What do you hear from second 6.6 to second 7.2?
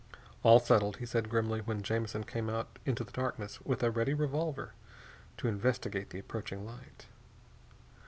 light.